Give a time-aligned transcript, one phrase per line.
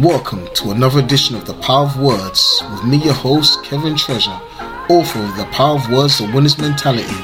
[0.00, 4.40] Welcome to another edition of The Power of Words with me, your host, Kevin Treasure,
[4.90, 7.14] author of The Power of Words, The Winner's Mentality.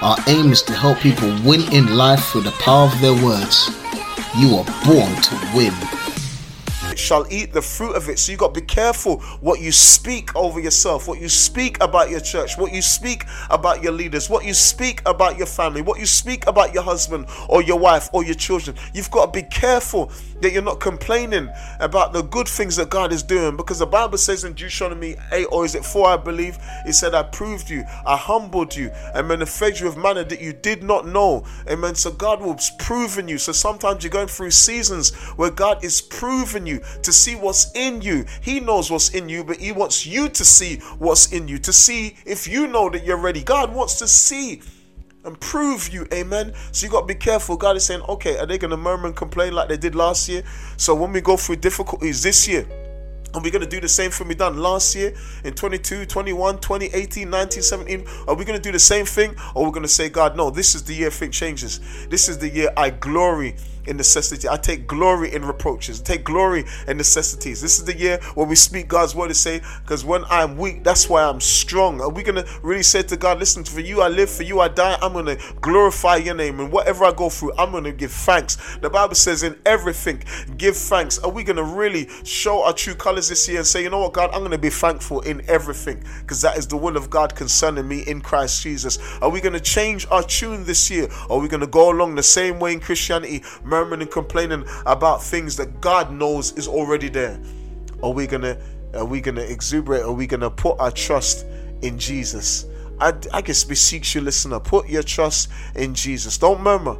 [0.00, 3.70] Our aim is to help people win in life through the power of their words.
[4.36, 5.72] You are born to win
[7.02, 8.18] shall eat the fruit of it.
[8.18, 12.10] So you got to be careful what you speak over yourself, what you speak about
[12.10, 15.98] your church, what you speak about your leaders, what you speak about your family, what
[15.98, 18.76] you speak about your husband or your wife or your children.
[18.94, 20.10] You've got to be careful
[20.42, 21.48] that you're not complaining
[21.80, 23.56] about the good things that God is doing.
[23.56, 27.14] Because the Bible says in Deuteronomy 8 or is it 4 I believe it said
[27.14, 30.82] I proved you I humbled you and then fed you with manna that you did
[30.82, 31.44] not know.
[31.68, 31.94] Amen.
[31.94, 33.38] So God will proven you.
[33.38, 38.02] So sometimes you're going through seasons where God is proving you to see what's in
[38.02, 38.24] you.
[38.40, 41.72] He knows what's in you but he wants you to see what's in you to
[41.72, 43.42] see if you know that you're ready.
[43.42, 44.62] God wants to see
[45.24, 46.52] and prove you, amen.
[46.72, 47.56] So you got to be careful.
[47.56, 50.28] God is saying, okay, are they going to murmur and complain like they did last
[50.28, 50.42] year?
[50.76, 52.66] So when we go through difficulties this year,
[53.34, 56.58] are we going to do the same thing we done last year in 22, 21,
[56.60, 58.06] 2018, 19, 17?
[58.28, 59.34] Are we going to do the same thing?
[59.54, 61.80] Or are we going to say, God, no, this is the year thing changes.
[62.08, 64.48] This is the year I glory in necessity.
[64.48, 66.00] I take glory in reproaches.
[66.00, 67.60] I take glory in necessities.
[67.60, 70.84] This is the year where we speak God's word to say, because when I'm weak,
[70.84, 72.00] that's why I'm strong.
[72.00, 74.60] Are we going to really say to God, listen, for you I live, for you
[74.60, 74.98] I die.
[75.02, 76.60] I'm going to glorify your name.
[76.60, 78.76] And whatever I go through, I'm going to give thanks.
[78.80, 80.22] The Bible says, in everything,
[80.56, 81.18] give thanks.
[81.18, 84.00] Are we going to really show our true colors this year and say, you know
[84.00, 87.10] what, God, I'm going to be thankful in everything, because that is the will of
[87.10, 88.98] God concerning me in Christ Jesus.
[89.20, 91.08] Are we going to change our tune this year?
[91.28, 93.42] Are we going to go along the same way in Christianity?
[93.72, 97.40] Murmuring and complaining about things that God knows is already there?
[98.02, 98.58] Are we gonna
[98.94, 100.02] are we gonna exuberate?
[100.02, 101.46] Are we gonna put our trust
[101.80, 102.66] in Jesus?
[103.00, 106.36] I, I guess beseech you, listener, put your trust in Jesus.
[106.36, 106.96] Don't murmur.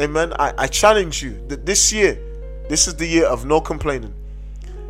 [0.00, 0.32] Amen.
[0.34, 2.18] I, I challenge you that this year,
[2.68, 4.12] this is the year of no complaining.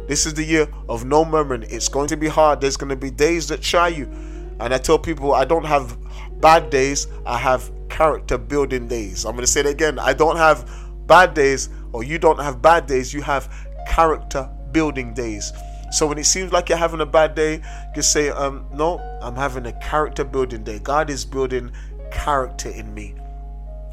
[0.08, 1.64] This is the year of no murmuring.
[1.68, 2.60] It's going to be hard.
[2.60, 4.08] There's going to be days that try you.
[4.58, 5.96] And I tell people I don't have
[6.40, 9.24] bad days, I have character building days.
[9.24, 9.98] I'm going to say it again.
[9.98, 10.68] I don't have
[11.06, 13.48] bad days or you don't have bad days, you have
[13.88, 15.52] character building days.
[15.92, 17.62] So when it seems like you're having a bad day,
[17.94, 20.78] just say, um, no, I'm having a character building day.
[20.80, 21.70] God is building
[22.10, 23.14] character in me.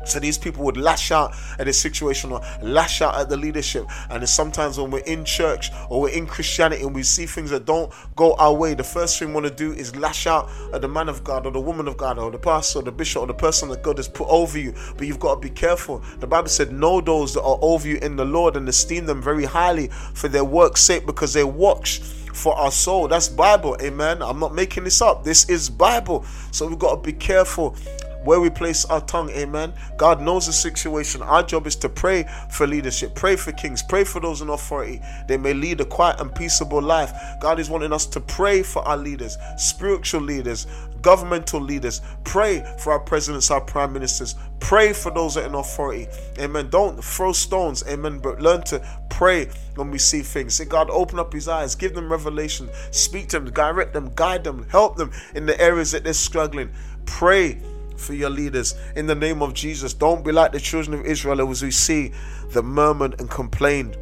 [0.06, 3.86] So these people would lash out at the situation or lash out at the leadership.
[4.10, 7.66] And sometimes when we're in church or we're in Christianity and we see things that
[7.66, 10.82] don't go our way, the first thing we want to do is lash out at
[10.82, 13.22] the man of God or the woman of God or the pastor or the bishop
[13.22, 14.74] or the person that God has put over you.
[14.98, 16.04] But you've got to be careful.
[16.20, 19.22] The Bible said, Know those that are over you in the Lord and esteem them
[19.22, 22.00] very highly for their work's sake because they watch
[22.34, 23.08] for our soul.
[23.08, 24.22] That's Bible, amen.
[24.22, 25.24] I'm not making this up.
[25.24, 26.26] This is Bible.
[26.52, 27.76] So we've got to be careful
[28.24, 29.30] where we place our tongue.
[29.32, 29.74] Amen.
[29.98, 31.22] God knows the situation.
[31.22, 35.02] Our job is to pray for leadership, pray for kings, pray for those in authority.
[35.28, 37.12] They may lead a quiet and peaceable life.
[37.42, 40.68] God is wanting us to pray for our leaders, spiritual leaders,
[41.04, 42.02] governmental leaders.
[42.24, 44.36] Pray for our presidents, our prime ministers.
[44.60, 46.08] Pray for those that are in authority.
[46.40, 46.70] Amen.
[46.70, 47.84] Don't throw stones.
[47.88, 48.20] Amen.
[48.20, 50.56] But learn to pray when we see things.
[50.56, 54.44] Say, God, open up his eyes, give them revelation, speak to them, direct them, guide
[54.44, 56.72] them, help them in the areas that they're struggling.
[57.06, 57.62] Pray
[57.96, 59.94] for your leaders in the name of Jesus.
[59.94, 62.12] Don't be like the children of Israel as we see
[62.50, 63.98] the murmured and complained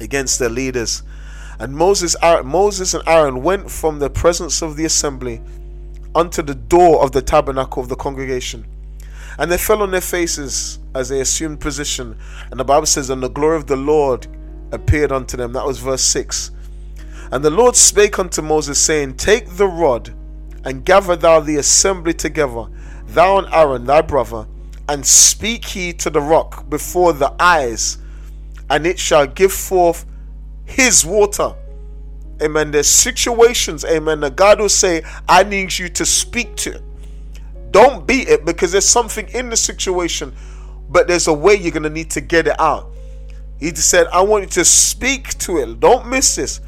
[0.00, 1.02] against their leaders.
[1.58, 5.42] And Moses, Aaron, Moses and Aaron went from the presence of the assembly
[6.14, 8.66] unto the door of the tabernacle of the congregation.
[9.38, 12.18] And they fell on their faces as they assumed position.
[12.50, 14.26] And the Bible says, And the glory of the Lord
[14.72, 15.52] appeared unto them.
[15.52, 16.50] That was verse 6.
[17.32, 20.12] And the Lord spake unto Moses, saying, Take the rod
[20.64, 22.66] and gather thou the assembly together
[23.14, 24.46] thou and Aaron thy brother,
[24.88, 27.98] and speak ye to the rock before the eyes,
[28.68, 30.06] and it shall give forth
[30.64, 31.54] his water.
[32.42, 32.70] Amen.
[32.70, 36.82] There's situations, amen, that God will say, I need you to speak to.
[37.70, 40.34] Don't beat it because there's something in the situation,
[40.88, 42.90] but there's a way you're going to need to get it out.
[43.60, 45.80] He said, I want you to speak to it.
[45.80, 46.60] Don't miss this.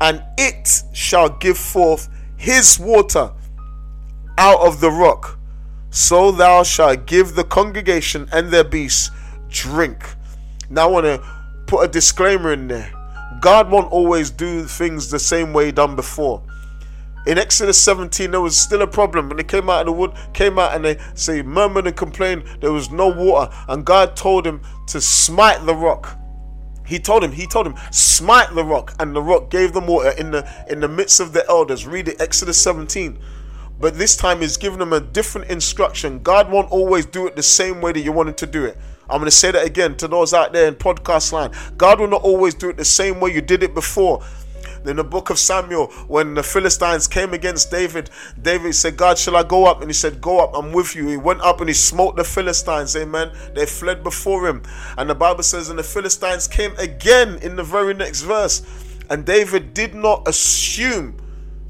[0.00, 3.32] And it shall give forth his water
[4.36, 5.38] out of the rock
[5.90, 9.10] so thou shalt give the congregation and their beasts
[9.48, 10.14] drink.
[10.68, 11.24] Now I want to
[11.66, 12.92] put a disclaimer in there.
[13.40, 16.42] God won't always do things the same way done before.
[17.26, 19.28] In Exodus 17, there was still a problem.
[19.28, 22.44] When they came out of the wood, came out and they say murmured and complained,
[22.60, 23.52] there was no water.
[23.68, 26.16] And God told him to smite the rock.
[26.86, 30.10] He told him, he told him, smite the rock, and the rock gave them water
[30.10, 31.86] in the in the midst of the elders.
[31.86, 33.18] Read it, Exodus 17
[33.80, 36.18] but this time he's giving them a different instruction.
[36.22, 38.76] God won't always do it the same way that you want him to do it.
[39.08, 41.54] I'm going to say that again to those out there in podcast land.
[41.76, 44.22] God will not always do it the same way you did it before.
[44.84, 48.08] In the book of Samuel, when the Philistines came against David,
[48.40, 49.80] David said, God, shall I go up?
[49.80, 51.06] And he said, Go up, I'm with you.
[51.06, 52.96] He went up and he smote the Philistines.
[52.96, 53.30] Amen.
[53.54, 54.62] They fled before him.
[54.96, 58.62] And the Bible says, And the Philistines came again in the very next verse.
[59.10, 61.16] And David did not assume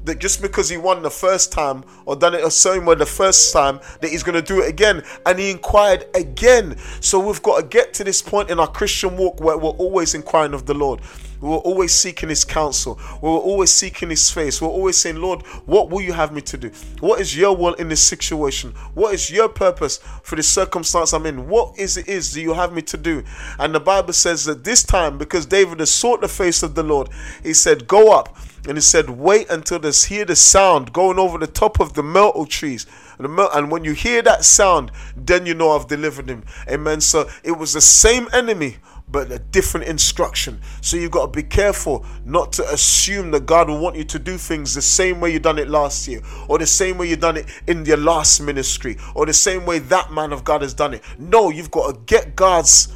[0.03, 3.05] that just because he won the first time or done it a certain way the
[3.05, 5.03] first time that he's going to do it again.
[5.25, 6.77] And he inquired again.
[6.99, 10.15] So we've got to get to this point in our christian walk where we're always
[10.15, 11.01] inquiring of the lord.
[11.39, 12.99] We're always seeking his counsel.
[13.19, 14.61] We're always seeking his face.
[14.61, 16.71] We're always saying lord what will you have me to do?
[16.99, 18.73] What is your will in this situation?
[18.93, 21.47] What is your purpose for the circumstance i'm in?
[21.47, 23.23] What is it is do you have me to do?
[23.59, 26.83] And the bible says that this time because david has sought the face of the
[26.83, 27.09] lord
[27.43, 28.37] he said go up
[28.67, 32.03] and he said, Wait until they hear the sound going over the top of the
[32.03, 32.85] myrtle trees.
[33.17, 36.43] And when you hear that sound, then you know I've delivered him.
[36.67, 37.01] Amen.
[37.01, 38.77] So it was the same enemy,
[39.07, 40.59] but a different instruction.
[40.81, 44.19] So you've got to be careful not to assume that God will want you to
[44.19, 47.15] do things the same way you done it last year, or the same way you
[47.15, 50.73] done it in your last ministry, or the same way that man of God has
[50.73, 51.03] done it.
[51.19, 52.93] No, you've got to get God's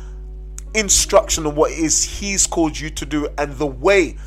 [0.73, 4.17] instruction on what it is He's called you to do and the way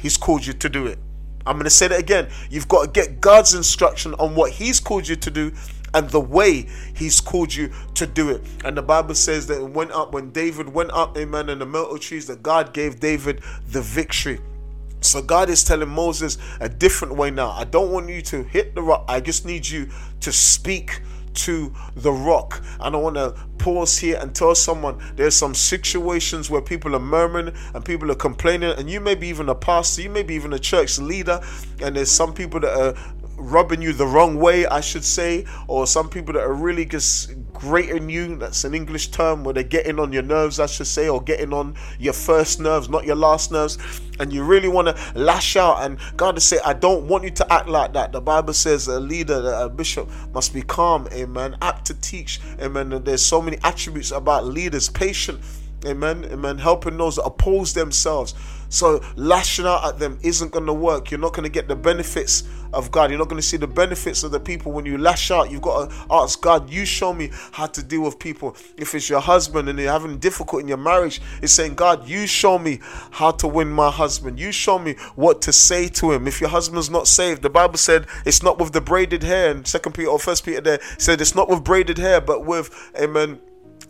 [0.00, 0.98] He's called you to do it.
[1.46, 2.28] I'm going to say that again.
[2.50, 5.52] You've got to get God's instruction on what He's called you to do
[5.94, 8.42] and the way He's called you to do it.
[8.64, 11.66] And the Bible says that it went up when David went up, amen, in the
[11.66, 14.40] myrtle trees, that God gave David the victory.
[15.00, 17.50] So God is telling Moses a different way now.
[17.50, 19.06] I don't want you to hit the rock.
[19.08, 19.88] I just need you
[20.20, 21.00] to speak
[21.34, 22.62] to the rock.
[22.80, 27.00] And I want to pause here and tell someone there's some situations where people are
[27.00, 30.34] murmuring and people are complaining, and you may be even a pastor, you may be
[30.34, 31.40] even a church leader,
[31.80, 32.94] and there's some people that are
[33.40, 37.32] rubbing you the wrong way, I should say, or some people that are really just
[37.52, 38.36] grating you.
[38.36, 41.52] That's an English term where they're getting on your nerves, I should say, or getting
[41.52, 43.78] on your first nerves, not your last nerves.
[44.18, 47.30] And you really want to lash out, and God to say, I don't want you
[47.30, 48.12] to act like that.
[48.12, 52.92] The Bible says a leader, a bishop must be calm, amen, apt to teach, amen.
[52.92, 55.40] And there's so many attributes about leaders, patient,
[55.86, 58.34] amen, amen, helping those that oppose themselves.
[58.70, 61.10] So lashing out at them isn't going to work.
[61.10, 63.10] You're not going to get the benefits of God.
[63.10, 65.50] You're not going to see the benefits of the people when you lash out.
[65.50, 68.56] You've got to ask God, you show me how to deal with people.
[68.76, 72.28] If it's your husband and you're having difficult in your marriage, it's saying, God, you
[72.28, 72.78] show me
[73.10, 74.38] how to win my husband.
[74.38, 76.28] You show me what to say to him.
[76.28, 79.50] If your husband's not saved, the Bible said it's not with the braided hair.
[79.50, 82.70] And Second Peter or First Peter there said it's not with braided hair, but with,
[82.96, 83.40] amen,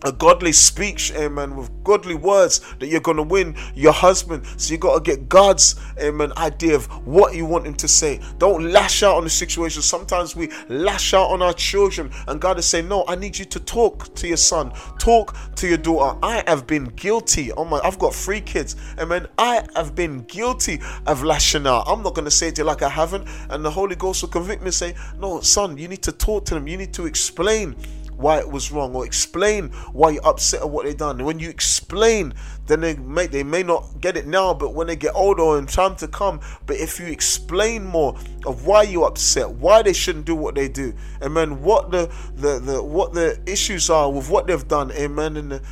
[0.05, 4.47] a godly speech, amen, with godly words that you're going to win your husband.
[4.57, 8.21] So you got to get God's, amen, idea of what you want him to say.
[8.39, 9.83] Don't lash out on the situation.
[9.83, 13.45] Sometimes we lash out on our children, and God is saying, No, I need you
[13.47, 16.19] to talk to your son, talk to your daughter.
[16.23, 17.53] I have been guilty.
[17.53, 19.27] Oh my, I've got three kids, amen.
[19.39, 21.85] I have been guilty of lashing out.
[21.87, 24.23] I'm not going to say it to you like I haven't, and the Holy Ghost
[24.23, 26.95] will convict me and say, No, son, you need to talk to them, you need
[26.95, 27.77] to explain
[28.21, 31.17] why it was wrong or explain why you're upset at what they've done.
[31.17, 32.35] And when you explain,
[32.67, 35.67] then they may they may not get it now, but when they get older in
[35.67, 40.27] time to come, but if you explain more of why you're upset, why they shouldn't
[40.27, 44.47] do what they do, amen, what the the, the what the issues are with what
[44.47, 45.63] they've done, amen, and the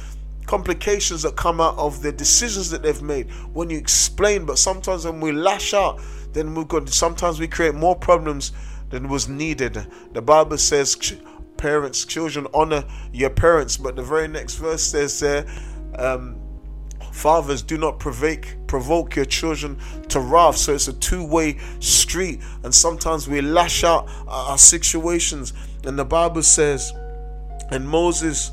[0.49, 5.05] complications that come out of the decisions that they've made when you explain but sometimes
[5.05, 6.01] when we lash out
[6.32, 8.53] then we've got sometimes we create more problems
[8.89, 10.96] than was needed the bible says
[11.58, 13.77] parents, children, honor your parents.
[13.77, 15.46] But the very next verse says there,
[15.96, 16.41] um,
[17.12, 20.56] fathers, do not provoke provoke your children to wrath.
[20.56, 25.53] So it's a two-way street, and sometimes we lash out our situations.
[25.84, 26.93] And the Bible says,
[27.70, 28.53] and Moses,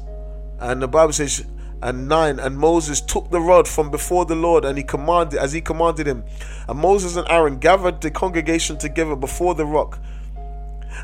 [0.59, 1.45] and the Bible says.
[1.81, 5.51] And nine, and Moses took the rod from before the Lord, and he commanded, as
[5.53, 6.23] he commanded him.
[6.67, 9.99] And Moses and Aaron gathered the congregation together before the rock,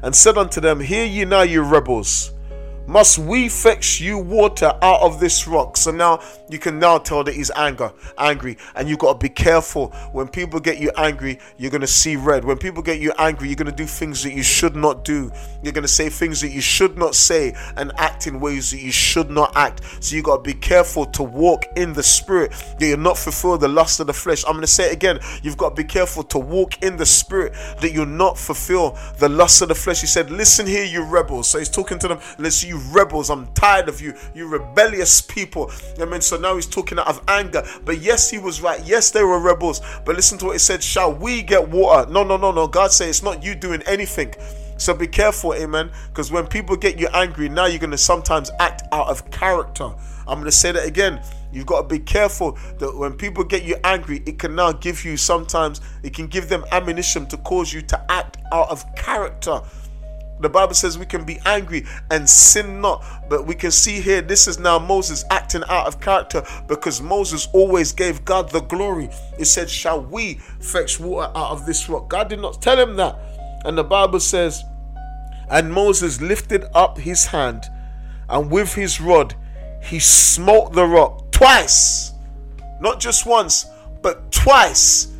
[0.02, 2.32] and said unto them, Hear ye now, you rebels.
[2.92, 5.78] Must we fetch you water out of this rock?
[5.78, 6.20] So now
[6.50, 9.92] you can now tell that he's anger, angry, and you got to be careful.
[10.12, 12.44] When people get you angry, you're gonna see red.
[12.44, 15.32] When people get you angry, you're gonna do things that you should not do.
[15.64, 18.92] You're gonna say things that you should not say and act in ways that you
[18.92, 20.04] should not act.
[20.04, 22.52] So you got to be careful to walk in the spirit.
[22.78, 24.44] That you're not fulfill the lust of the flesh.
[24.46, 25.22] I'm gonna say it again.
[25.44, 27.54] You've got to be careful to walk in the spirit.
[27.80, 30.02] That you're not fulfill the lust of the flesh.
[30.02, 32.20] He said, "Listen here, you rebels." So he's talking to them.
[32.38, 33.30] Listen, you rebels.
[33.30, 34.14] I'm tired of you.
[34.34, 35.72] You rebellious people.
[36.00, 37.64] I mean, so now he's talking out of anger.
[37.86, 38.82] But yes, he was right.
[38.86, 39.82] Yes, they were rebels.
[40.06, 40.84] But listen to what he said.
[40.84, 42.10] Shall we get water?
[42.12, 42.68] No, no, no, no.
[42.68, 44.34] God said it's not you doing anything.
[44.78, 45.92] So be careful, amen.
[46.10, 49.92] Because when people get you angry, now you're going to sometimes act out of character
[50.28, 51.22] I'm going to say that again.
[51.52, 55.04] You've got to be careful that when people get you angry, it can now give
[55.04, 59.62] you sometimes, it can give them ammunition to cause you to act out of character.
[60.42, 63.06] The Bible says we can be angry and sin not.
[63.30, 67.48] But we can see here, this is now Moses acting out of character because Moses
[67.54, 69.10] always gave God the glory.
[69.38, 72.10] He said, Shall we fetch water out of this rock?
[72.10, 73.18] God did not tell him that.
[73.66, 74.64] And the Bible says,
[75.50, 77.66] And Moses lifted up his hand,
[78.30, 79.36] and with his rod
[79.84, 82.14] he smote the rock twice.
[82.80, 83.66] Not just once,
[84.02, 85.12] but twice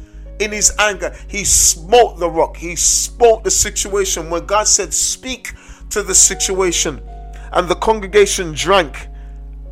[0.42, 2.58] in his anger, he smote the rock.
[2.58, 4.30] He smote the situation.
[4.30, 5.54] When God said, Speak
[5.92, 7.02] to the situation,
[7.54, 9.08] and the congregation drank,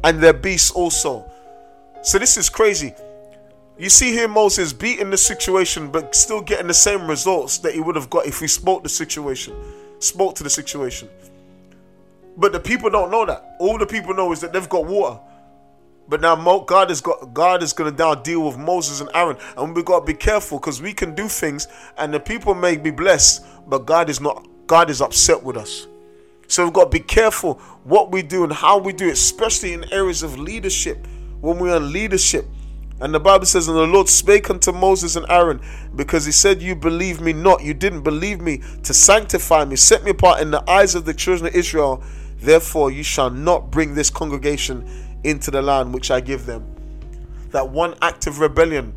[0.03, 1.29] and their beasts also.
[2.03, 2.93] So this is crazy.
[3.77, 7.79] You see here Moses beating the situation, but still getting the same results that he
[7.79, 9.55] would have got if he spoke the situation,
[9.99, 11.09] spoke to the situation.
[12.37, 13.55] But the people don't know that.
[13.59, 15.19] All the people know is that they've got water.
[16.09, 19.75] But now God is got God is gonna now deal with Moses and Aaron, and
[19.75, 23.45] we've gotta be careful because we can do things, and the people may be blessed,
[23.69, 24.47] but God is not.
[24.65, 25.87] God is upset with us.
[26.47, 29.73] So we've got to be careful what we do and how we do it, especially
[29.73, 31.07] in areas of leadership.
[31.41, 32.45] When we're in leadership,
[33.01, 35.61] and the Bible says, And the Lord spake unto Moses and Aaron,
[35.95, 40.03] because he said, You believe me not, you didn't believe me to sanctify me, set
[40.03, 42.03] me apart in the eyes of the children of Israel.
[42.37, 44.87] Therefore, you shall not bring this congregation
[45.23, 46.65] into the land which I give them.
[47.51, 48.93] That one act of rebellion,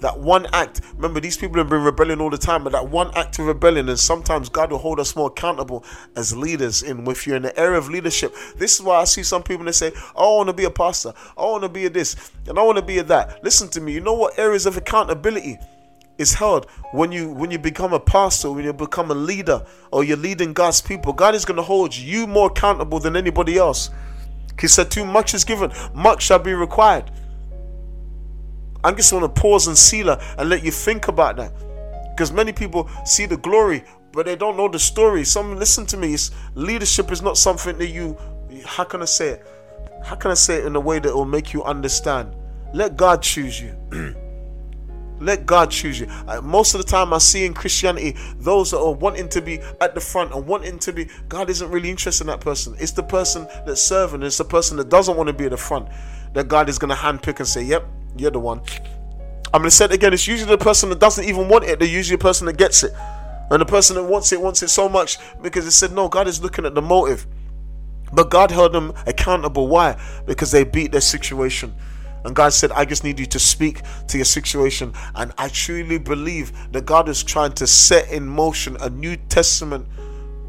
[0.00, 0.80] that one act.
[0.94, 3.88] Remember, these people have been rebelling all the time, but that one act of rebellion,
[3.88, 5.84] and sometimes God will hold us more accountable
[6.16, 6.82] as leaders.
[6.82, 9.64] In if you're in the area of leadership, this is why I see some people
[9.66, 11.90] that say, oh, "I want to be a pastor, oh, I want to be a
[11.90, 13.92] this, and I want to be a that." Listen to me.
[13.92, 15.58] You know what areas of accountability?
[16.18, 20.04] is held when you when you become a pastor when you become a leader or
[20.04, 23.88] you're leading god's people god is going to hold you more accountable than anybody else
[24.60, 27.10] he said, Too much is given, much shall be required.
[28.82, 31.52] I just want to pause and seal and let you think about that.
[32.10, 35.24] Because many people see the glory, but they don't know the story.
[35.24, 36.14] Some listen to me.
[36.14, 38.16] It's, leadership is not something that you
[38.64, 39.46] how can I say it?
[40.04, 42.34] How can I say it in a way that will make you understand?
[42.72, 43.76] Let God choose you.
[45.20, 46.06] Let God choose you.
[46.26, 49.60] Uh, most of the time, I see in Christianity those that are wanting to be
[49.80, 51.08] at the front and wanting to be.
[51.28, 52.74] God isn't really interested in that person.
[52.78, 54.22] It's the person that's serving.
[54.22, 55.88] It's the person that doesn't want to be at the front
[56.32, 57.84] that God is going to handpick and say, "Yep,
[58.16, 58.62] you're the one."
[59.52, 60.12] I'm going to say it again.
[60.12, 61.78] It's usually the person that doesn't even want it.
[61.78, 62.92] They're usually the person that gets it,
[63.50, 66.28] and the person that wants it wants it so much because it said, "No, God
[66.28, 67.26] is looking at the motive."
[68.12, 69.68] But God held them accountable.
[69.68, 70.00] Why?
[70.26, 71.74] Because they beat their situation.
[72.24, 74.92] And God said, I just need you to speak to your situation.
[75.14, 79.86] And I truly believe that God is trying to set in motion a New Testament.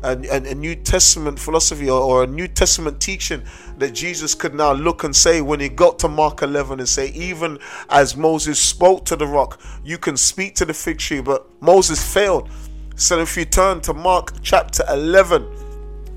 [0.03, 3.43] A, a, New Testament philosophy or, or, a New Testament teaching
[3.77, 7.09] that Jesus could now look and say when he got to Mark 11 and say,
[7.09, 11.45] even as Moses spoke to the rock, you can speak to the fig tree, but
[11.61, 12.49] Moses failed.
[12.95, 15.45] So if you turn to Mark chapter 11,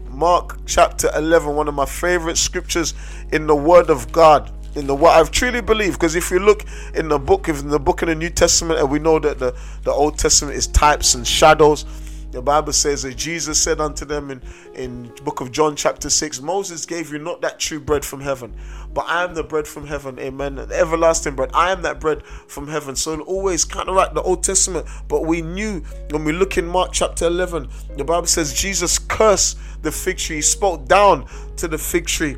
[0.09, 2.95] Mark chapter 11, one of my favorite scriptures
[3.33, 5.95] in the Word of God in the what I've truly believed.
[5.95, 6.65] Because if you look
[6.95, 9.57] in the book, in the book in the New Testament, and we know that the,
[9.83, 11.85] the Old Testament is types and shadows.
[12.33, 14.43] The Bible says that Jesus said unto them in,
[14.75, 18.53] in book of John chapter 6, Moses gave you not that true bread from heaven,
[18.93, 21.51] but I am the bread from heaven, amen, the everlasting bread.
[21.55, 22.97] I am that bread from heaven.
[22.97, 26.67] So always kind of like the Old Testament, but we knew when we look in
[26.67, 31.29] Mark chapter 11, the Bible says Jesus cursed the fig tree, he spoke down
[31.59, 32.37] to the fig tree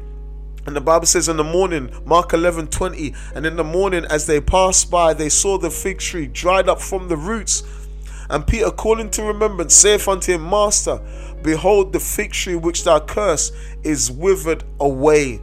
[0.67, 4.27] and the Bible says in the morning, Mark 11 20, and in the morning as
[4.27, 7.63] they passed by, they saw the fig tree dried up from the roots.
[8.29, 11.01] And Peter, calling to remembrance, saith unto him, Master,
[11.43, 13.55] behold, the fig tree which thou cursed
[13.85, 15.41] is withered away.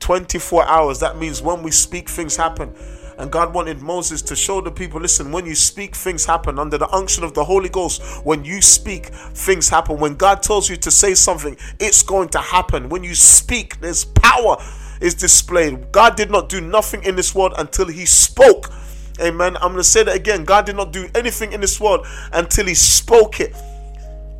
[0.00, 0.98] 24 hours.
[0.98, 2.74] That means when we speak, things happen.
[3.22, 6.58] And God wanted Moses to show the people listen, when you speak, things happen.
[6.58, 10.00] Under the unction of the Holy Ghost, when you speak, things happen.
[10.00, 12.88] When God tells you to say something, it's going to happen.
[12.88, 14.56] When you speak, there's power
[15.00, 15.92] is displayed.
[15.92, 18.72] God did not do nothing in this world until He spoke.
[19.20, 19.54] Amen.
[19.58, 20.44] I'm going to say that again.
[20.44, 23.54] God did not do anything in this world until He spoke it.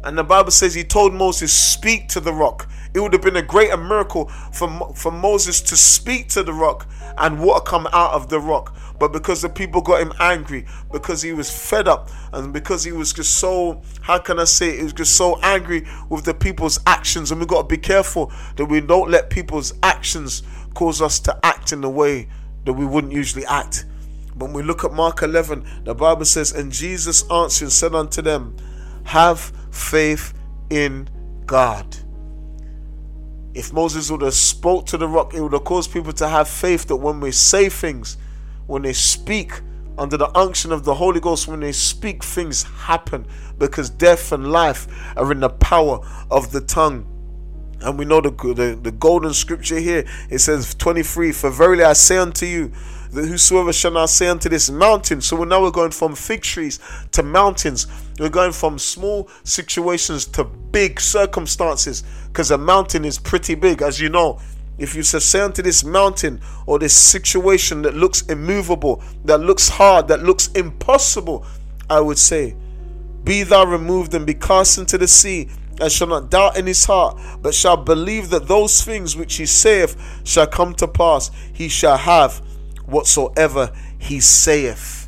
[0.03, 2.69] And the Bible says He told Moses, Speak to the rock.
[2.95, 6.89] It would have been a greater miracle for, for Moses to speak to the rock
[7.19, 8.77] and water come out of the rock.
[8.99, 12.93] But because the people got him angry, because he was fed up, and because he
[12.93, 16.79] was just so, how can I say, he was just so angry with the people's
[16.87, 17.31] actions.
[17.31, 20.43] And we got to be careful that we don't let people's actions
[20.75, 22.29] cause us to act in the way
[22.65, 23.87] that we wouldn't usually act.
[24.35, 28.23] When we look at Mark 11, the Bible says, And Jesus answered and said unto
[28.23, 28.57] them,
[29.05, 30.33] Have faith
[30.71, 31.09] in
[31.45, 31.97] God.
[33.55, 36.49] If Moses would have spoke to the rock, it would have caused people to have
[36.49, 38.17] faith that when we say things,
[38.67, 39.61] when they speak
[39.99, 43.27] under the unction of the Holy Ghost, when they speak, things happen
[43.59, 47.07] because death and life are in the power of the tongue.
[47.81, 50.05] And we know the, the, the golden scripture here.
[50.31, 52.73] It says 23, For verily I say unto you,
[53.13, 55.21] that whosoever shall not say unto this mountain.
[55.21, 56.81] So now we're going from fig trees
[57.13, 57.87] to mountains.
[58.19, 64.01] We're going from small situations to big circumstances because a mountain is pretty big, as
[64.01, 64.41] you know.
[64.79, 70.09] If you say unto this mountain or this situation that looks immovable, that looks hard,
[70.09, 71.45] that looks impossible,
[71.91, 72.57] I would say,
[73.23, 75.51] Be thou removed and be cast into the sea,
[75.81, 79.47] and shall not doubt in his heart, but shall believe that those things which he
[79.47, 81.31] saith shall come to pass.
[81.53, 82.41] He shall have
[82.87, 85.03] whatsoever he saith.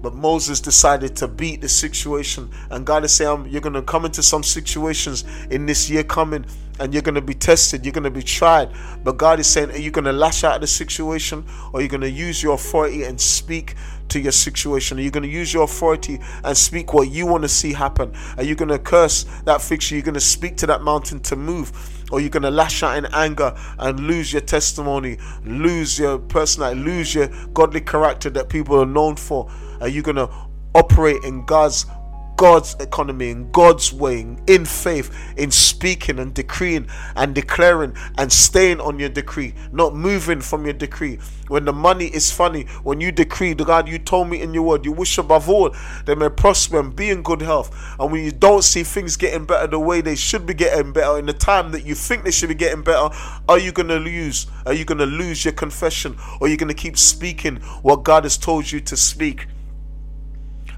[0.00, 4.04] But Moses decided to beat the situation, and God is saying, You're going to come
[4.04, 6.46] into some situations in this year coming,
[6.78, 8.70] and you're going to be tested, you're going to be tried.
[9.02, 11.82] But God is saying, Are you going to lash out of the situation, or are
[11.82, 13.74] you going to use your authority and speak
[14.10, 14.98] to your situation?
[14.98, 18.14] Are you going to use your authority and speak what you want to see happen?
[18.36, 19.98] Are you going to curse that fig tree?
[19.98, 21.97] You're going to speak to that mountain to move?
[22.10, 26.80] Or you're going to lash out in anger and lose your testimony, lose your personality,
[26.80, 29.50] lose your godly character that people are known for?
[29.80, 30.30] Are you going to
[30.74, 31.86] operate in God's
[32.38, 38.80] God's economy, in God's way, in faith, in speaking and decreeing and declaring and staying
[38.80, 41.18] on your decree, not moving from your decree.
[41.48, 44.62] When the money is funny, when you decree, the God, you told me in your
[44.62, 47.76] word, you wish above all they may prosper and be in good health.
[47.98, 51.18] And when you don't see things getting better the way they should be getting better
[51.18, 53.12] in the time that you think they should be getting better,
[53.48, 54.46] are you going to lose?
[54.64, 56.16] Are you going to lose your confession?
[56.40, 59.48] Or are you going to keep speaking what God has told you to speak?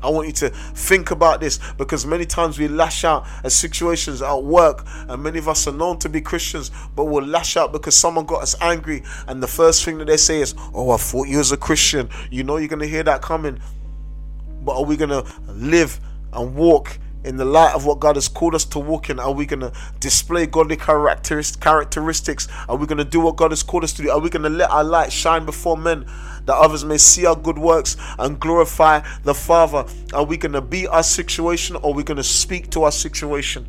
[0.03, 4.23] I want you to think about this because many times we lash out at situations
[4.23, 7.73] at work, and many of us are known to be Christians, but we'll lash out
[7.73, 10.97] because someone got us angry, and the first thing that they say is, Oh, I
[10.97, 12.09] thought you was a Christian.
[12.31, 13.61] You know, you're going to hear that coming.
[14.63, 16.01] But are we going to live
[16.33, 19.33] and walk in the light of what God has called us to walk in, are
[19.33, 22.49] we going to display godly characteristics?
[22.69, 24.11] Are we going to do what God has called us to do?
[24.11, 26.07] Are we going to let our light shine before men
[26.47, 29.85] that others may see our good works and glorify the Father?
[30.15, 32.93] Are we going to be our situation or are we going to speak to our
[32.93, 33.69] situation?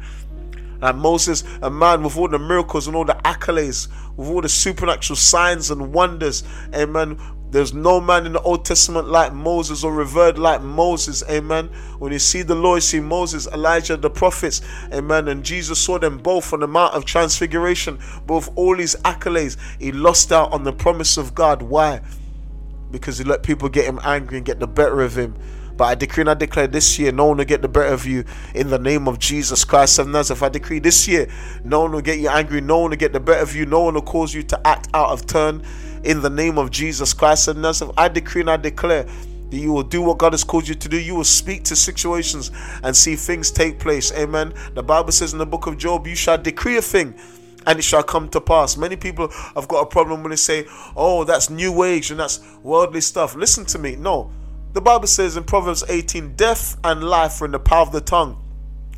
[0.82, 4.50] Like Moses, a man with all the miracles and all the accolades, with all the
[4.50, 7.18] supernatural signs and wonders, amen
[7.52, 11.22] there's no man in the Old Testament like Moses or revered like Moses.
[11.30, 11.68] Amen.
[12.00, 14.62] When you see the Lord, you see Moses, Elijah, the prophets.
[14.94, 15.28] Amen.
[15.28, 18.00] And Jesus saw them both on the Mount of Transfiguration.
[18.26, 21.62] Both all his accolades, he lost out on the promise of God.
[21.62, 22.00] Why?
[22.90, 25.36] Because he let people get him angry and get the better of him.
[25.78, 28.06] But I decree and I declare this year, no one will get the better of
[28.06, 30.44] you in the name of Jesus Christ of Nazareth.
[30.44, 31.28] I decree this year,
[31.64, 33.82] no one will get you angry, no one will get the better of you, no
[33.82, 35.64] one will cause you to act out of turn
[36.04, 37.94] in the name of Jesus Christ of Nazareth.
[37.98, 40.90] I decree and I declare that you will do what God has called you to
[40.90, 41.00] do.
[41.00, 42.52] You will speak to situations
[42.84, 44.12] and see things take place.
[44.14, 44.54] Amen.
[44.74, 47.14] The Bible says in the book of Job, you shall decree a thing
[47.68, 48.78] and it shall come to pass.
[48.78, 52.40] Many people have got a problem when they say, oh, that's new age and that's
[52.64, 53.36] worldly stuff.
[53.36, 53.96] Listen to me.
[53.96, 54.32] No.
[54.74, 58.00] The Bible says in Proverbs 18, death and life are in the power of the
[58.00, 58.42] tongue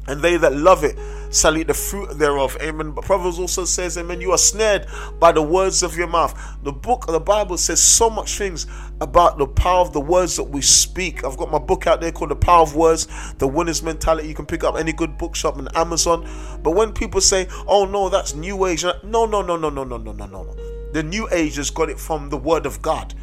[0.07, 0.97] and they that love it
[1.33, 2.57] shall eat the fruit thereof.
[2.62, 2.91] Amen.
[2.91, 4.86] But Proverbs also says, Amen, you are snared
[5.19, 6.38] by the words of your mouth.
[6.63, 8.67] The book of the Bible says so much things
[9.01, 11.23] about the power of the words that we speak.
[11.23, 14.27] I've got my book out there called The Power of Words, The Winner's Mentality.
[14.27, 16.29] You can pick up any good bookshop in Amazon.
[16.62, 19.97] But when people say, Oh no, that's new age, no, no, no, no, no, no,
[19.97, 20.55] no, no, no.
[20.91, 23.15] The new age has got it from the word of God.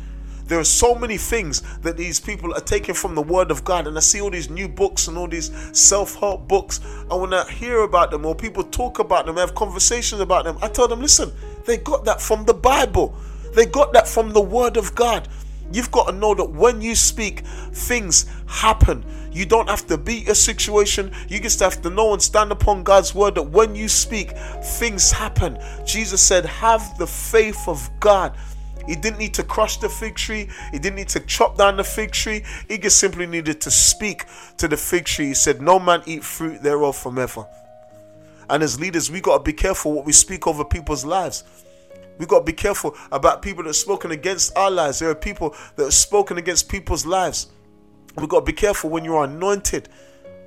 [0.50, 3.86] There are so many things that these people are taking from the Word of God,
[3.86, 6.80] and I see all these new books and all these self-help books.
[7.08, 10.46] And when I hear about them or people talk about them, I have conversations about
[10.46, 11.32] them, I tell them, listen,
[11.66, 13.14] they got that from the Bible.
[13.54, 15.28] They got that from the Word of God.
[15.72, 19.04] You've got to know that when you speak, things happen.
[19.30, 21.12] You don't have to beat a situation.
[21.28, 25.12] You just have to know and stand upon God's word that when you speak, things
[25.12, 25.60] happen.
[25.86, 28.36] Jesus said, Have the faith of God.
[28.90, 30.48] He didn't need to crush the fig tree.
[30.72, 32.42] He didn't need to chop down the fig tree.
[32.66, 34.24] He just simply needed to speak
[34.56, 35.26] to the fig tree.
[35.26, 37.46] He said, No man eat fruit thereof from ever.
[38.48, 41.44] And as leaders, we got to be careful what we speak over people's lives.
[42.18, 44.98] We got to be careful about people that have spoken against our lives.
[44.98, 47.46] There are people that have spoken against people's lives.
[48.16, 49.88] We got to be careful when you're anointed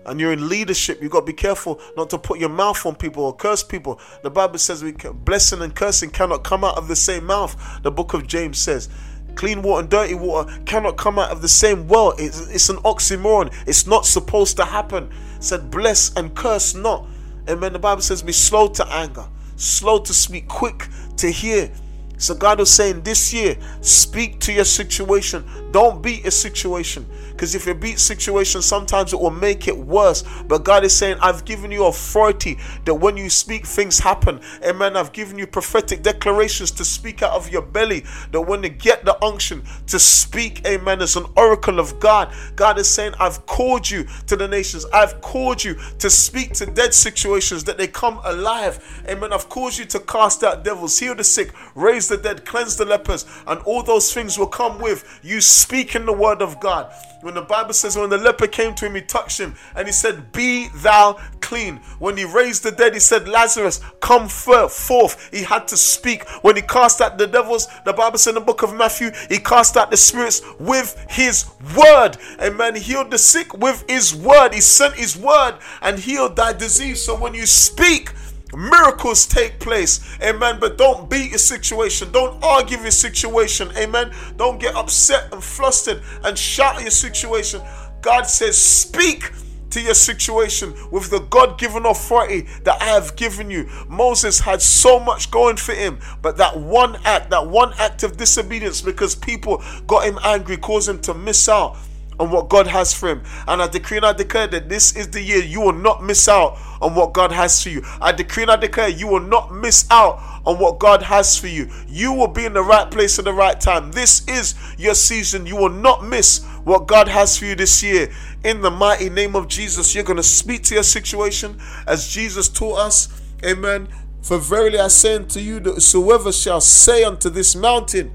[0.05, 2.95] and you're in leadership, you've got to be careful not to put your mouth on
[2.95, 3.99] people or curse people.
[4.21, 7.55] The Bible says we can, blessing and cursing cannot come out of the same mouth.
[7.83, 8.89] The book of James says
[9.35, 12.13] clean water and dirty water cannot come out of the same well.
[12.17, 13.53] It's, it's an oxymoron.
[13.67, 15.05] It's not supposed to happen.
[15.37, 17.07] It said bless and curse not.
[17.49, 17.73] Amen.
[17.73, 20.87] The Bible says be slow to anger, slow to speak, quick
[21.17, 21.69] to hear.
[22.17, 25.43] So God was saying this year, speak to your situation.
[25.73, 27.03] Don't beat a situation.
[27.31, 30.23] Because if you beat situation, sometimes it will make it worse.
[30.47, 34.39] But God is saying, I've given you authority that when you speak, things happen.
[34.63, 34.95] Amen.
[34.95, 38.05] I've given you prophetic declarations to speak out of your belly.
[38.31, 42.77] That when you get the unction to speak, amen, as an oracle of God, God
[42.77, 44.85] is saying, I've called you to the nations.
[44.93, 49.03] I've called you to speak to dead situations that they come alive.
[49.09, 49.33] Amen.
[49.33, 52.85] I've called you to cast out devils, heal the sick, raise the dead, cleanse the
[52.85, 56.93] lepers, and all those things will come with you speaking the word of God.
[57.21, 59.93] When the Bible says, when the leper came to him, he touched him and he
[59.93, 61.77] said, Be thou clean.
[61.99, 65.29] When he raised the dead, he said, Lazarus, come forth.
[65.31, 66.27] He had to speak.
[66.43, 69.37] When he cast out the devils, the Bible said in the book of Matthew, he
[69.37, 72.17] cast out the spirits with his word.
[72.41, 72.75] Amen.
[72.75, 74.53] He healed the sick with his word.
[74.53, 77.01] He sent his word and healed that disease.
[77.01, 78.11] So when you speak,
[78.55, 79.99] Miracles take place.
[80.21, 80.57] Amen.
[80.59, 82.11] But don't beat your situation.
[82.11, 83.71] Don't argue your situation.
[83.77, 84.11] Amen.
[84.37, 87.61] Don't get upset and flustered and shout at your situation.
[88.01, 89.31] God says, speak
[89.73, 93.67] to your situation with the God given authority that I have given you.
[93.89, 98.15] Moses had so much going for him, but that one act, that one act of
[98.15, 101.77] disobedience because people got him angry, caused him to miss out
[102.19, 103.23] on what God has for him.
[103.47, 106.27] And I decree and I declare that this is the year you will not miss
[106.27, 107.83] out on what God has for you.
[108.01, 111.47] I decree and I declare you will not miss out on what God has for
[111.47, 111.69] you.
[111.87, 113.91] You will be in the right place at the right time.
[113.91, 115.45] This is your season.
[115.45, 118.11] You will not miss what God has for you this year.
[118.43, 122.49] In the mighty name of Jesus, you're going to speak to your situation as Jesus
[122.49, 123.21] taught us.
[123.45, 123.87] Amen.
[124.21, 128.11] For verily I say unto you that whosoever shall say unto this mountain,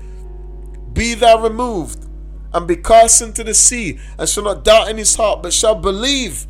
[0.93, 2.08] Be thou removed
[2.53, 5.75] and be cast into the sea, and shall not doubt in his heart, but shall
[5.75, 6.47] believe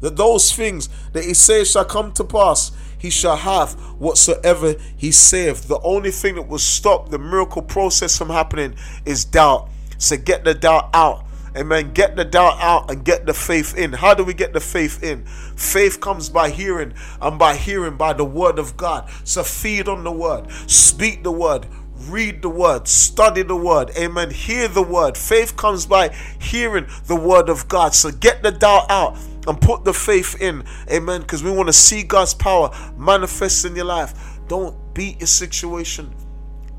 [0.00, 5.12] that those things that he saith shall come to pass, he shall have whatsoever he
[5.12, 5.68] saith.
[5.68, 8.74] The only thing that will stop the miracle process from happening
[9.04, 9.68] is doubt.
[9.98, 11.24] So get the doubt out.
[11.56, 11.92] Amen.
[11.92, 13.92] Get the doubt out and get the faith in.
[13.92, 15.24] How do we get the faith in?
[15.24, 19.08] Faith comes by hearing, and by hearing by the word of God.
[19.22, 21.66] So feed on the word, speak the word,
[22.08, 24.30] read the word, study the word, amen.
[24.30, 25.16] Hear the word.
[25.16, 27.94] Faith comes by hearing the word of God.
[27.94, 31.72] So get the doubt out and put the faith in, amen, because we want to
[31.72, 34.14] see God's power manifest in your life.
[34.48, 36.14] Don't beat your situation,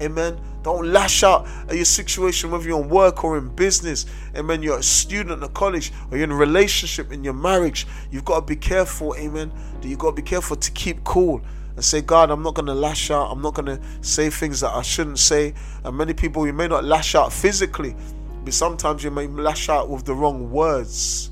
[0.02, 0.40] amen.
[0.66, 4.08] Don't lash out at your situation, whether you're in work or in business.
[4.36, 4.64] Amen.
[4.64, 7.86] You're a student at college or you're in a relationship in your marriage.
[8.10, 9.52] You've got to be careful, amen.
[9.84, 11.44] You've got to be careful to keep cool
[11.76, 13.32] and say, God, I'm not going to lash out.
[13.32, 15.54] I'm not going to say things that I shouldn't say.
[15.84, 17.96] And many people, you may not lash out physically,
[18.44, 21.32] but sometimes you may lash out with the wrong words.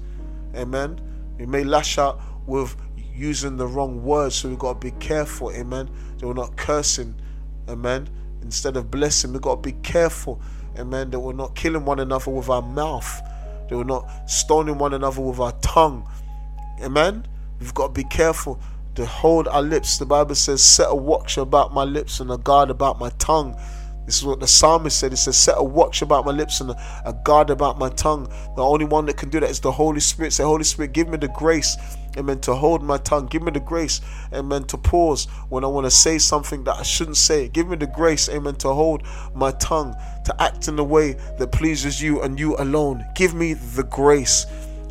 [0.55, 0.99] Amen.
[1.39, 2.75] You may lash out with
[3.15, 4.35] using the wrong words.
[4.35, 5.51] So we've got to be careful.
[5.51, 5.89] Amen.
[6.17, 7.15] That we're not cursing.
[7.69, 8.09] Amen.
[8.41, 10.41] Instead of blessing, we've got to be careful.
[10.77, 11.09] Amen.
[11.11, 13.21] That we're not killing one another with our mouth.
[13.69, 16.05] That we're not stoning one another with our tongue.
[16.81, 17.25] Amen.
[17.61, 18.59] We've got to be careful
[18.95, 19.97] to hold our lips.
[19.97, 23.59] The Bible says, Set a watch about my lips and a guard about my tongue.
[24.05, 25.11] This is what the psalmist said.
[25.11, 28.27] He says, Set a watch about my lips and a guard about my tongue.
[28.55, 30.33] The only one that can do that is the Holy Spirit.
[30.33, 31.77] Say, Holy Spirit, give me the grace,
[32.17, 33.27] amen, to hold my tongue.
[33.27, 34.01] Give me the grace,
[34.33, 37.47] amen, to pause when I want to say something that I shouldn't say.
[37.47, 39.03] Give me the grace, amen, to hold
[39.33, 43.05] my tongue, to act in a way that pleases you and you alone.
[43.15, 44.45] Give me the grace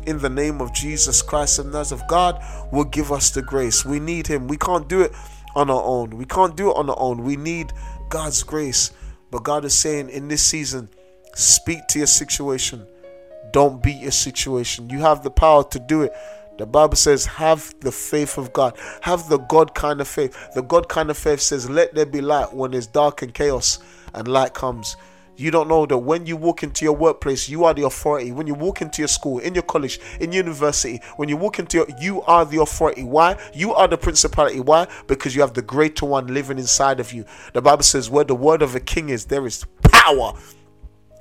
[0.07, 2.03] in the name of Jesus Christ of Nazareth.
[2.07, 3.85] God will give us the grace.
[3.85, 4.47] We need Him.
[4.47, 5.11] We can't do it
[5.55, 6.17] on our own.
[6.17, 7.23] We can't do it on our own.
[7.23, 7.73] We need
[8.09, 8.91] God's grace.
[9.31, 10.89] But God is saying in this season,
[11.35, 12.85] speak to your situation.
[13.51, 14.89] Don't beat your situation.
[14.89, 16.13] You have the power to do it.
[16.57, 18.77] The Bible says, have the faith of God.
[19.01, 20.53] Have the God kind of faith.
[20.53, 23.79] The God kind of faith says, let there be light when there's dark and chaos,
[24.13, 24.95] and light comes.
[25.35, 28.31] You don't know that when you walk into your workplace, you are the authority.
[28.31, 31.77] When you walk into your school, in your college, in university, when you walk into
[31.77, 33.03] your, you are the authority.
[33.03, 33.37] Why?
[33.53, 34.59] You are the principality.
[34.59, 34.87] Why?
[35.07, 37.25] Because you have the greater one living inside of you.
[37.53, 40.33] The Bible says, where the word of a king is, there is power.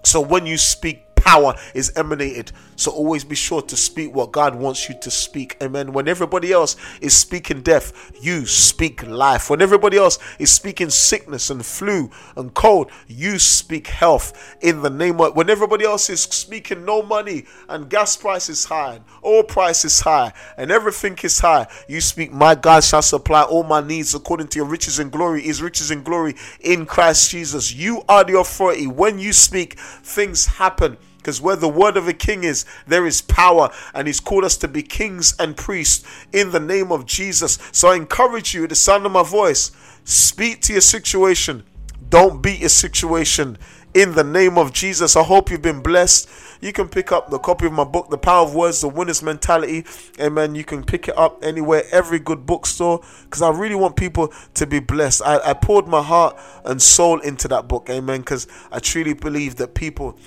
[0.04, 2.52] So when you speak power is emanated.
[2.76, 5.56] So always be sure to speak what God wants you to speak.
[5.62, 5.92] Amen.
[5.92, 9.48] When everybody else is speaking death, you speak life.
[9.48, 14.90] When everybody else is speaking sickness and flu and cold, you speak health in the
[14.90, 15.36] name of.
[15.36, 19.84] When everybody else is speaking no money and gas price is high, and oil price
[19.84, 24.14] is high, and everything is high, you speak, My God shall supply all my needs
[24.14, 25.46] according to your riches and glory.
[25.46, 27.72] Is riches and glory in Christ Jesus.
[27.72, 28.86] You are the authority.
[28.86, 33.22] When you speak, things happen Because where the word of a king is, there is
[33.22, 33.70] power.
[33.94, 37.60] And he's called us to be kings and priests in the name of Jesus.
[37.70, 39.70] So I encourage you, the sound of my voice,
[40.02, 41.62] speak to your situation.
[42.08, 43.56] Don't beat your situation
[43.94, 45.16] in the name of Jesus.
[45.16, 46.28] I hope you've been blessed.
[46.60, 49.22] You can pick up the copy of my book, The Power of Words, The Winner's
[49.22, 49.84] Mentality.
[50.20, 50.54] Amen.
[50.54, 54.66] You can pick it up anywhere, every good bookstore, because I really want people to
[54.66, 55.22] be blessed.
[55.24, 57.88] I, I poured my heart and soul into that book.
[57.90, 58.20] Amen.
[58.20, 60.18] Because I truly believe that people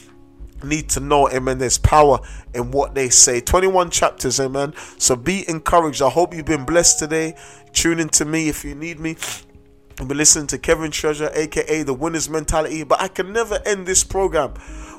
[0.63, 1.57] need to know, amen.
[1.57, 2.19] There's power
[2.53, 3.41] in what they say.
[3.41, 4.73] 21 chapters, amen.
[4.97, 6.01] So be encouraged.
[6.01, 7.35] I hope you've been blessed today.
[7.73, 9.17] Tune in to me if you need me.
[9.99, 12.83] I've been listening to Kevin Treasure, aka the winner's mentality.
[12.83, 14.53] But I can never end this program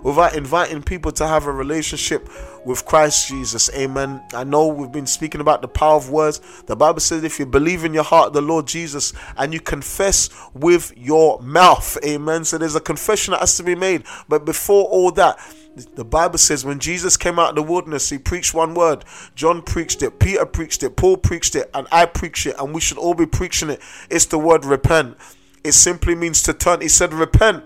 [0.06, 2.30] without inviting people to have a relationship
[2.64, 3.68] with Christ Jesus.
[3.74, 4.22] Amen.
[4.32, 6.40] I know we've been speaking about the power of words.
[6.66, 10.30] The Bible says if you believe in your heart the Lord Jesus and you confess
[10.54, 12.44] with your mouth, amen.
[12.44, 14.04] So there's a confession that has to be made.
[14.28, 15.40] But before all that,
[15.96, 19.04] the Bible says when Jesus came out of the wilderness, he preached one word.
[19.34, 22.80] John preached it, Peter preached it, Paul preached it, and I preached it, and we
[22.80, 23.80] should all be preaching it.
[24.08, 25.16] It's the word repent.
[25.64, 26.80] It simply means to turn.
[26.80, 27.64] He said, Repent.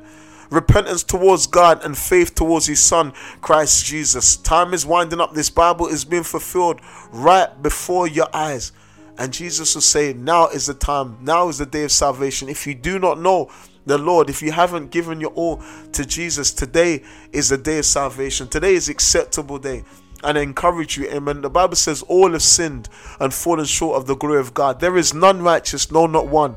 [0.50, 4.36] Repentance towards God and faith towards His Son, Christ Jesus.
[4.36, 5.32] Time is winding up.
[5.32, 6.80] This Bible is being fulfilled
[7.12, 8.72] right before your eyes.
[9.16, 11.18] And Jesus will say, Now is the time.
[11.20, 12.48] Now is the day of salvation.
[12.48, 13.50] If you do not know,
[13.86, 17.86] the Lord, if you haven't given your all to Jesus, today is the day of
[17.86, 18.48] salvation.
[18.48, 19.84] Today is acceptable day.
[20.22, 21.40] And I encourage you, amen.
[21.40, 22.88] The Bible says all have sinned
[23.20, 24.80] and fallen short of the glory of God.
[24.80, 26.54] There is none righteous, no, not one.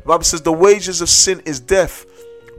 [0.00, 2.06] The Bible says the wages of sin is death,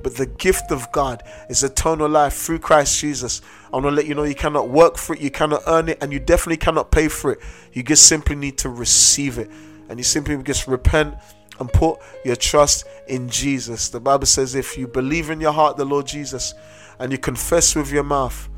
[0.03, 3.41] but the gift of God is eternal life through Christ Jesus.
[3.67, 5.97] I want to let you know you cannot work for it, you cannot earn it,
[6.01, 7.39] and you definitely cannot pay for it.
[7.71, 9.49] You just simply need to receive it.
[9.89, 11.15] And you simply just repent
[11.59, 13.89] and put your trust in Jesus.
[13.89, 16.53] The Bible says if you believe in your heart the Lord Jesus
[16.99, 18.49] and you confess with your mouth,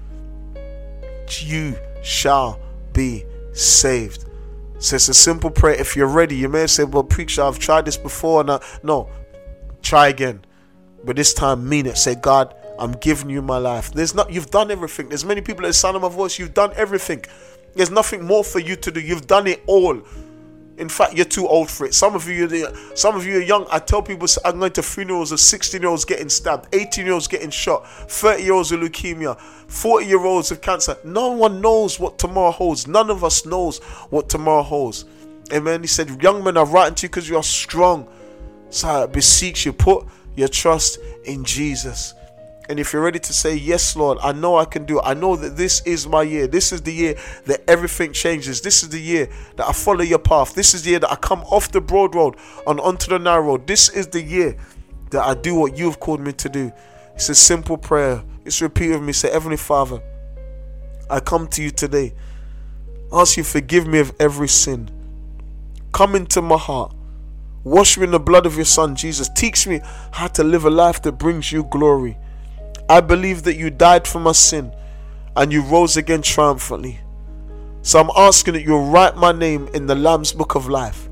[1.39, 2.59] you shall
[2.93, 4.25] be saved.
[4.79, 5.75] So it's a simple prayer.
[5.75, 8.41] If you're ready, you may have said, Well, preacher, I've tried this before.
[8.41, 8.63] And I...
[8.83, 9.09] No,
[9.81, 10.41] try again.
[11.05, 11.97] But this time, mean it.
[11.97, 13.91] Say, God, I'm giving you my life.
[13.91, 15.09] There's not, you've done everything.
[15.09, 17.23] There's many people that sound of my voice, you've done everything.
[17.75, 18.99] There's nothing more for you to do.
[18.99, 20.01] You've done it all.
[20.77, 21.93] In fact, you're too old for it.
[21.93, 23.65] Some of you, some of you are young.
[23.71, 27.13] I tell people I'm going to funerals of 16 year olds getting stabbed, 18 year
[27.13, 30.97] olds getting shot, 30 year olds with leukemia, 40 year olds with cancer.
[31.05, 32.87] No one knows what tomorrow holds.
[32.87, 35.05] None of us knows what tomorrow holds.
[35.53, 35.81] Amen.
[35.81, 38.07] He said, "Young men, are writing to you because you are strong."
[38.69, 42.13] So I beseech you, put your trust in Jesus.
[42.67, 45.03] And if you're ready to say, Yes, Lord, I know I can do it.
[45.05, 46.47] I know that this is my year.
[46.47, 48.61] This is the year that everything changes.
[48.61, 50.55] This is the year that I follow your path.
[50.55, 53.45] This is the year that I come off the broad road and onto the narrow
[53.45, 53.67] road.
[53.67, 54.57] This is the year
[55.11, 56.71] that I do what you've called me to do.
[57.13, 58.23] It's a simple prayer.
[58.45, 59.13] It's repeat with me.
[59.13, 60.01] Say, Heavenly Father,
[61.09, 62.13] I come to you today.
[63.13, 64.89] Ask you forgive me of every sin.
[65.93, 66.94] Come into my heart.
[67.65, 69.27] Wash me in the blood of your Son, Jesus.
[69.27, 72.15] Teach me how to live a life that brings you glory.
[72.87, 74.71] I believe that you died for my sin
[75.35, 76.99] and you rose again triumphantly.
[77.81, 81.09] So I'm asking that you write my name in the Lamb's book of life.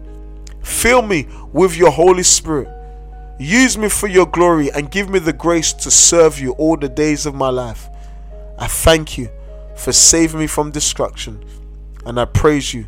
[0.61, 2.69] Fill me with your Holy Spirit.
[3.39, 6.87] Use me for your glory and give me the grace to serve you all the
[6.87, 7.89] days of my life.
[8.59, 9.27] I thank you
[9.75, 11.43] for saving me from destruction
[12.05, 12.85] and I praise you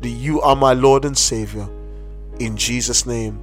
[0.00, 1.68] that you are my Lord and Savior.
[2.40, 3.38] In Jesus' name,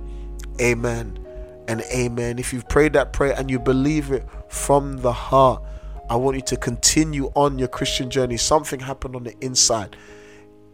[0.60, 1.23] amen
[1.67, 2.39] and amen.
[2.39, 5.62] If you've prayed that prayer and you believe it from the heart,
[6.10, 8.38] I want you to continue on your Christian journey.
[8.38, 9.95] Something happened on the inside.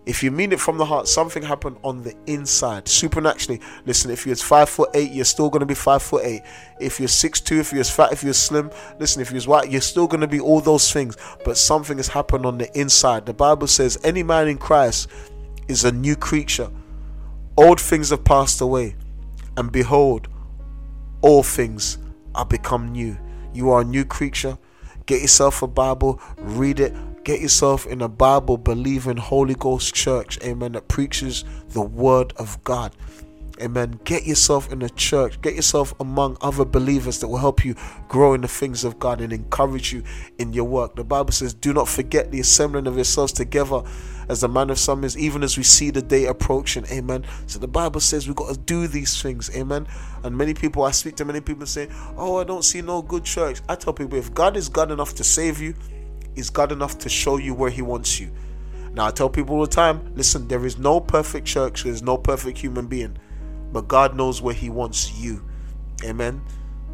[0.06, 2.88] If you mean it from the heart, something happened on the inside.
[2.88, 3.60] Supernaturally.
[3.86, 6.44] Listen, if you're five foot eight, you're still gonna be five foot eight.
[6.80, 9.82] If you're six two, if you're fat, if you're slim, listen, if you're white, you're
[9.82, 11.18] still gonna be all those things.
[11.44, 13.26] But something has happened on the inside.
[13.26, 15.10] The Bible says, any man in Christ
[15.68, 16.70] is a new creature.
[17.56, 18.96] Old things have passed away,
[19.56, 20.28] and behold,
[21.22, 22.00] all things
[22.34, 23.16] are become new.
[23.54, 24.58] You are a new creature.
[25.06, 26.94] Get yourself a Bible, read it.
[27.24, 32.62] Get yourself in a Bible believing Holy Ghost church, amen, that preaches the Word of
[32.64, 32.96] God.
[33.62, 34.00] Amen.
[34.04, 35.40] Get yourself in a church.
[35.42, 37.76] Get yourself among other believers that will help you
[38.08, 40.04] grow in the things of God and encourage you
[40.40, 40.96] in your work.
[40.96, 43.84] The Bible says, Do not forget the assembling of yourselves together
[44.30, 46.86] as the man of some is, even as we see the day approaching.
[46.92, 47.26] Amen.
[47.46, 49.56] So the Bible says we've got to do these things.
[49.56, 49.88] Amen.
[50.24, 53.24] And many people, I speak to many people say, Oh, I don't see no good
[53.24, 53.62] church.
[53.70, 55.76] I tell people, if God is God enough to save you,
[56.36, 58.32] He's God enough to show you where He wants you.
[58.94, 62.18] Now, I tell people all the time listen, there is no perfect church, there's no
[62.18, 63.18] perfect human being,
[63.74, 65.44] but God knows where He wants you.
[66.06, 66.42] Amen.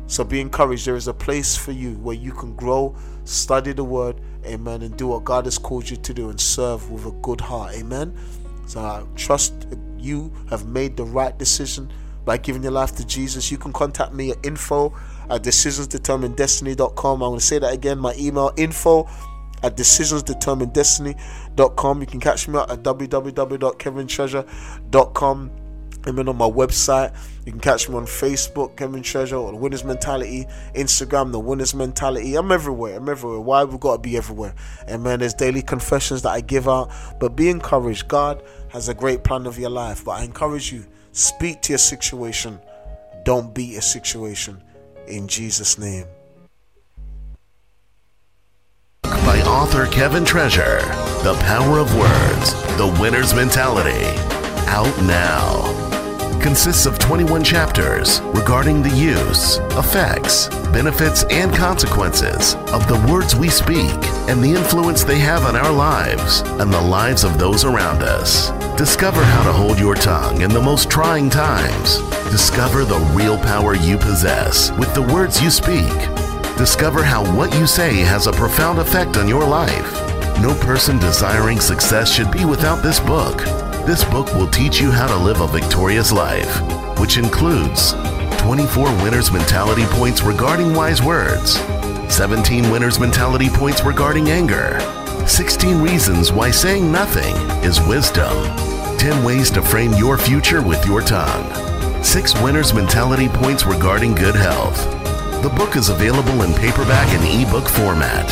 [0.08, 0.88] So be encouraged.
[0.88, 4.98] There is a place for you where you can grow, study the word, amen, and
[4.98, 8.18] do what God has called you to do and serve with a good heart, amen.
[8.66, 11.92] So I trust you have made the right decision
[12.26, 13.52] by giving your life to Jesus.
[13.52, 14.96] You can contact me at info
[15.30, 17.22] at decisionsdeterminedestiny.com.
[17.22, 18.00] I'm going to say that again.
[18.00, 19.08] My email info
[19.64, 22.02] at decisionsdeterminedestiny.com.
[22.02, 25.52] You can catch me out at www.kevintreasure.com.
[26.06, 27.16] I'm on my website.
[27.46, 31.74] You can catch me on Facebook, Kevin Treasure, or the Winners Mentality, Instagram, the Winners
[31.74, 32.36] Mentality.
[32.36, 32.98] I'm everywhere.
[32.98, 33.40] I'm everywhere.
[33.40, 34.54] Why we got to be everywhere?
[34.88, 36.92] And there's daily confessions that I give out.
[37.20, 38.08] But be encouraged.
[38.08, 40.06] God has a great plan of your life.
[40.06, 42.60] But I encourage you, speak to your situation.
[43.26, 44.62] Don't beat a situation.
[45.08, 46.06] In Jesus' name.
[49.04, 50.80] By author Kevin Treasure,
[51.24, 54.06] The Power of Words, The Winner's Mentality.
[54.68, 55.79] Out now
[56.40, 63.50] consists of 21 chapters regarding the use, effects, benefits, and consequences of the words we
[63.50, 63.96] speak
[64.30, 68.52] and the influence they have on our lives and the lives of those around us.
[68.78, 71.98] Discover how to hold your tongue in the most trying times.
[72.32, 75.94] Discover the real power you possess with the words you speak.
[76.58, 79.94] Discover how what you say has a profound effect on your life.
[80.42, 83.69] No person desiring success should be without this book.
[83.90, 86.62] This book will teach you how to live a victorious life,
[87.00, 87.94] which includes
[88.38, 91.54] 24 winner's mentality points regarding wise words,
[92.08, 94.80] 17 winner's mentality points regarding anger,
[95.26, 97.36] 16 reasons why saying nothing
[97.68, 98.46] is wisdom,
[99.00, 101.52] 10 ways to frame your future with your tongue,
[102.04, 104.78] 6 winner's mentality points regarding good health.
[105.42, 108.30] The book is available in paperback and ebook format.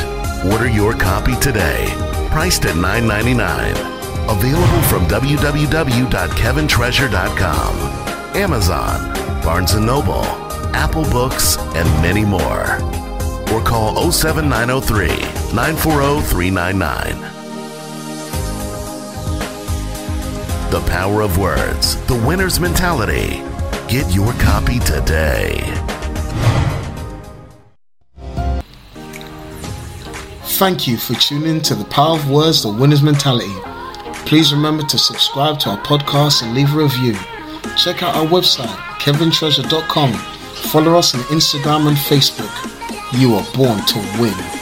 [0.53, 1.87] Order your copy today,
[2.29, 3.96] priced at $9.99.
[4.29, 7.75] Available from www.kevintreasure.com,
[8.35, 10.25] Amazon, Barnes & Noble,
[10.75, 12.75] Apple Books, and many more.
[13.53, 15.07] Or call 07903
[15.55, 17.21] 940 399.
[20.71, 23.41] The Power of Words, The Winner's Mentality.
[23.87, 25.61] Get your copy today.
[30.57, 33.53] Thank you for tuning to the Power of Words, The Winner's Mentality.
[34.27, 37.13] Please remember to subscribe to our podcast and leave a review.
[37.77, 38.67] Check out our website,
[38.99, 40.13] kevintreasure.com.
[40.69, 42.51] Follow us on Instagram and Facebook.
[43.17, 44.56] You are born to win.